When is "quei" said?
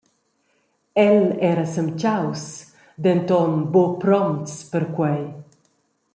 4.95-5.23